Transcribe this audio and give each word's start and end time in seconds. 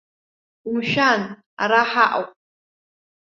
Умшәан, 0.69 1.21
ара 1.61 1.79
ҳаҟоуп! 1.91 2.29